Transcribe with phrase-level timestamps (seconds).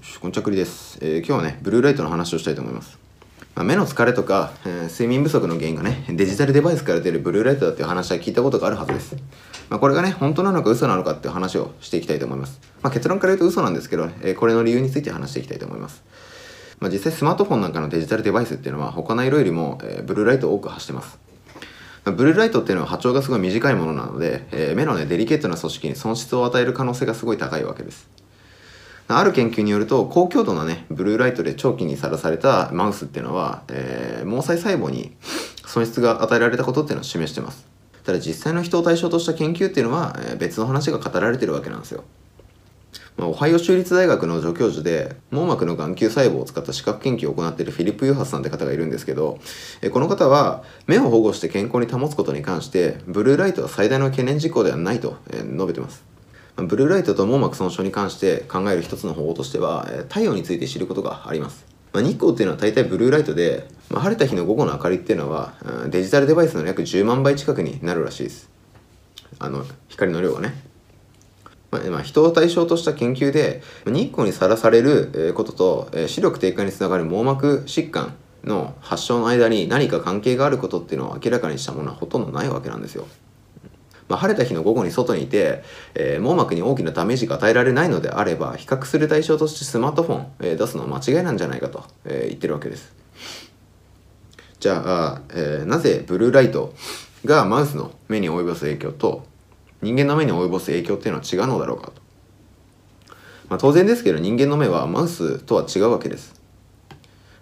[0.00, 2.98] こんちはくりです、えー今日はねブルーライトの話をしたいと思います、
[3.54, 9.16] まあ、目の疲れとか、えー睡眠不足の原因がねデジタルデバイスから出るブルーライトだっていう話は聞いたことがあるはずです、
[9.68, 16.02] まあ、これがね本当なのか嘘なのかっていう話をしていきたいと思います、まあ、結論から言うと嘘なんですけど、えーこれの理由について話していきたいと思います。
[16.78, 21.18] まあ、実際スマートフォンなんかのデジタルデバイスっていうのは他の色よりも、えーブルーライトを多く発してます。
[22.04, 28.19] ブルーライトっていうのは波長がすごい短いものなので、えー目のねデリケートな組織に損失を与える可能性がすごい高いわけです。
[29.18, 35.16] ある研究によると高強度なねブルーライトで長期にさらされたマウスっていうのは、えー毛細細胞に
[35.66, 37.66] 損失が与えられたことっていうのを示してます。
[38.04, 42.04] ただ実際の人を対象とした研究っていうのは、えー別の話が語られてるわけなんですよ。
[43.16, 49.38] まあオハイオ州立大学の助教授で網膜の眼球細胞を使った視覚研究を行っているフィリップ・ユーハスさんって方がいるんですけど
[49.82, 56.09] えこの方は目を保護して健康に保つことに関してブルーライトは最大の懸念事項ではないとえ述べてます。
[56.56, 61.66] ブルーライトと網膜損傷に関して考える一つの方法としては太陽について知ることがあります。
[61.92, 65.54] まあ、日光っていうのは大体ブルーライトで、まあ、晴れた日の午後の明かりっていうのは
[65.88, 68.50] デジタルデバイスの約10万倍近くになるらしいです。
[69.38, 70.70] あの光の量がね。
[71.70, 83.06] まあまあ、人を対象とした研究で日光にさらされることと視力低下につながる網膜疾患の発症の間に何か関係があることっていうのを明らかにしたものはほとんどないわけなんですよ。
[84.10, 85.62] まあ、晴れた日の午後に外にいて、
[85.94, 92.92] えー網膜に大きなダメージが与えられないのであれば比較する対象としてスマートフォン、えー出すのは間違いなんじゃないかと、えー言ってるわけです。
[94.58, 96.74] じゃあ、えーなぜブルーライト
[97.24, 99.24] がマウスの目に及ぼす影響と
[99.80, 102.02] 人間の目に及ぼす影響っていうのは違うのだろうかと、
[103.48, 106.34] まあ、当然ですけど人間の目はマウスとは違うわけです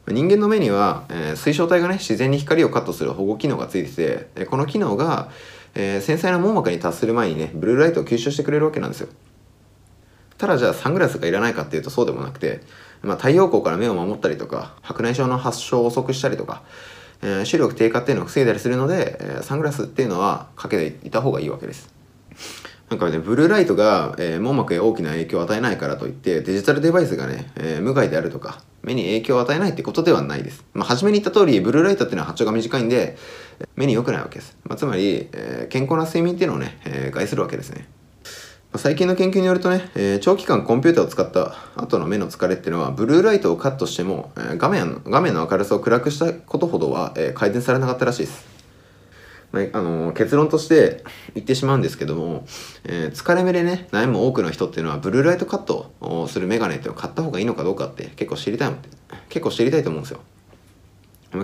[0.07, 5.31] 人間の目には、えー水晶体がね自然に光をカットする保護機能がついててこの機能が、
[5.79, 9.09] えー繊細な網膜に達する前にねブルーライトを吸収してくれるわけなんですよ。
[10.37, 12.61] ただじゃあサングラスがいらないかっていうとそうでもなくて、
[13.03, 16.63] まあ、太陽光から目を守ったりとか白内障の発症を遅くしたりとか、
[17.23, 21.93] えー視力低下っていうのを防いだりするので、えーサングラスっていうのはかけていた方がいいわけです。
[22.91, 33.19] なんかねブルーライトが、えー網膜へ大きな影響を与えないからといってデジタルデバイスがね、えー無害であるとか目に影響を与えないってことではないです、まあ、初めに言った通りブルーライトっていうのは波長が短いんで
[33.77, 37.87] 目に良くないわけです、まあ、つまり、えー健康な睡眠っていうのをね、えー害するわけですね。
[38.71, 48.47] まあ最近の研究によるとね、えー長期間コンピューターを使った後の目の疲れっていうのはブルーライトをカットしても、えー画面画面の明るさを暗くしたことほどは、えー改善されなかったらしいです、
[49.53, 51.05] まああの結論として
[51.35, 52.47] 言ってしまうんですけども、
[52.85, 58.73] えー疲れ目でね悩む多くの人っていうのはブルーライトカットをするメガネっていうのを買った方がいいのかどうかって結構知りたい
[59.29, 60.21] 結構知りたいと思うんですよ。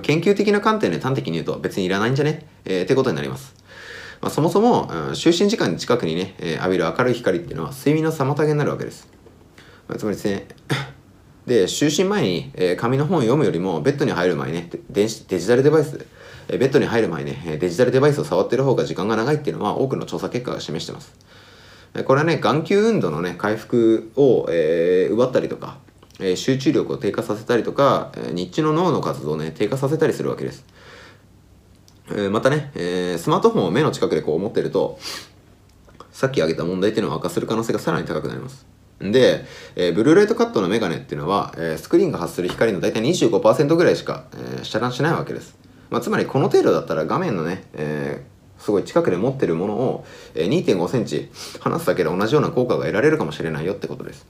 [0.03, 3.55] 研究的な観点で端的に言うと別にいらないんじゃね、えーってことになります。
[4.21, 9.09] まあ、そもそも、うん就寝時間近くにね、えー浴びる明るい光っていうのは睡眠の妨げになるわけです、
[9.87, 10.47] まあつまり ですね
[11.47, 16.07] で就寝前に、えー紙の本を読むよりもベッドに入る前にね電子デジタルデバイス
[16.49, 21.15] えーベッドに入る前にねデジタルデバイスを触ってる方が時間が長いっていうのは多くの調査結果が示してます。
[22.07, 25.79] これはね眼球運動のね回復を、えー奪ったりとか、
[26.21, 30.65] え集中力を低下させたりとか、え日中の脳の活動をね低下させたりするわけです。
[32.15, 34.99] えまたね、えスマートフォンを目の近くでこう持ってると
[36.13, 38.67] さっき挙げた問題っていうのを悪化する可能性がさらに高くなります。
[39.01, 39.45] で、
[39.75, 45.59] えーブルーライトカットのメガネっていうのは、えースクリーンが発する光の大体25%ぐらいしか、えー遮断しないわけです、
[45.91, 48.25] まあ、つまりこの程度だったら画面のね、え
[48.59, 50.05] すごい近くで持ってるものを、
[50.35, 54.27] え2.5センチ離すだけで同じような効果が得られるかもしれないよってことです。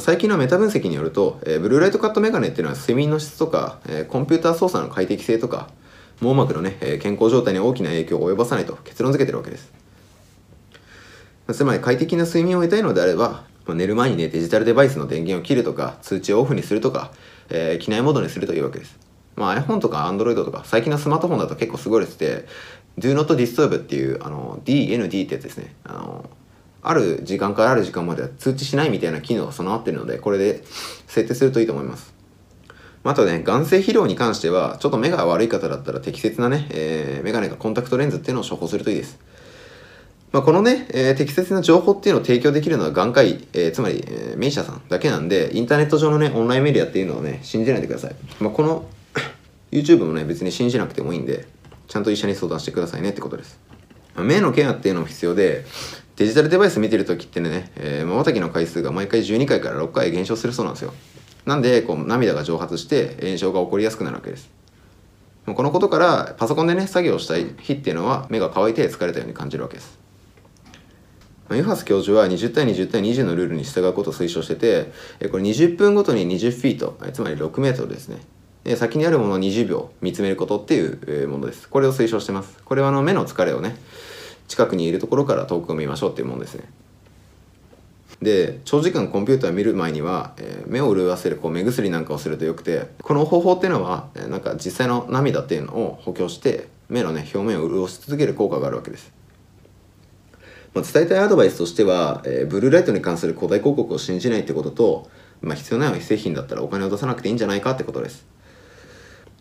[0.00, 5.68] 最近のメタ分析によると、えーブルーライトカットメガネっていうのは睡眠の質とか、えーコンピューター操作の快適性とか
[6.20, 9.72] 網膜のね、えー健康状態に大きな影響を及ぼさないと結論付けてるわけです。
[11.52, 17.12] つまり快適な睡眠を得たいのであれば、寝る前にねデジタルデバイスの電源を切るとか通知をオフにするとか、
[17.50, 18.98] えー機内モードにするというわけです。
[19.36, 22.46] まあ iPhone とか Android とか最近のスマートフォンだと結構優れてて
[22.98, 25.74] Do not disturb っていうあの DND ってやつですね。
[25.84, 26.30] あの
[26.84, 30.62] ある時間からある時間までは通知しないみたいな機能が備わってるのでこれで
[31.06, 32.14] 設定するといいと思います。
[33.06, 39.18] あとね眼性疲労に関してはちょっと目が悪い方だったら適切なね、えー、メガネかコンタクトレンズっていうのを処方するといいです。
[40.32, 48.86] まあ、このね、えー適切な情報っていうのを提供できるのは眼科医、えーつまり、えー名医者さんだけなんでインターネット上のねオンラインメディアっていうのをね信じないでください、まあ、この
[49.70, 51.46] YouTube もね別に信じなくてもいいんで
[51.86, 53.60] ちゃんと医者に相談してくださいねってことです。
[54.16, 55.64] 目のケアっていうのも必要で
[56.16, 60.92] デジタルデバイス見てる時ってねまばたきの回数が毎回12回から6回減少するそうなんですよ
[61.44, 64.50] なんでこう涙が蒸発して炎症が起こりやすくなるわけです
[65.46, 70.04] このことからパソコンでね作業したい日っていうのは目が乾いて疲れたように感じるわけです
[71.48, 74.92] まあ、ユハス教授は20対20対20のルールに従うことを推奨してて、
[75.30, 78.18] これ20分ごとに20フィート、つまり6メートルですね。
[78.76, 81.68] 先にあるものを20秒見つめることっていうものです。
[81.68, 82.62] これを推奨してます。
[82.64, 83.76] これはあの目の疲れをね、
[84.48, 86.64] 近くにいるところから遠くを見ましょうっていうものですね。
[88.22, 99.12] で長時間コンピューターを見る前には、えー、目を潤わせるこう目薬なんかをするとよくてこの方法っていうのは、えー、なんか実際の涙っていうのを補強して目のね表面を潤し続ける効果があるわけです
[100.74, 105.08] まあ、伝えたいアドバイスとしては、えー、ブルーライトに関する古代広告を信じないってことと、
[105.40, 108.26] まあ、必要ない製品だったらお金を出さなくていいんじゃないかってことです。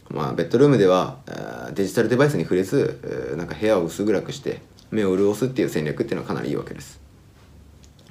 [0.09, 4.61] まあ、ベッドルームでは、えー、デジタルデバイスに触れず、えー、なんか部屋を薄暗くして
[4.93, 7.01] 目を潤すっていう戦略っていうのはかなりいいわけです。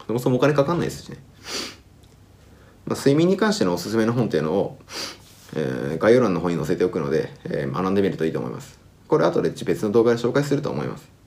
[0.07, 1.19] そもそもお金かかんないですしね。
[2.87, 4.79] まあ、睡眠に関してのおすすめの本っていうのを、
[5.55, 8.79] えー、概要欄の方に載せておくので、えー、学んでみるといいと思います。
[9.09, 11.23] これ後で別の動画で紹介すると思います。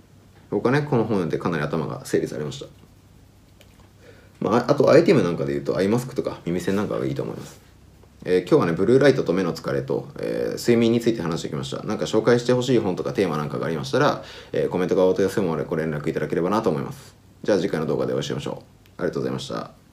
[0.50, 2.68] 僕はねこの本でかなり頭が整理されました、
[4.40, 7.60] まあ、あとアイテムなんかで言うとアイマスクとか耳栓なんかがいいと思います
[8.26, 11.84] えー、今日はね、ブルーライトと目の疲れと、えー、睡眠について話してきました。
[11.84, 17.16] なんか紹介してほしい本とかテーマなんかがありましたら、えー、コメントかお問い合わせもご連絡いただければなと思います。
[17.44, 18.64] じゃあ次回の動画でお会いしましょ
[18.98, 19.02] う。
[19.02, 19.85] ありがとうございました。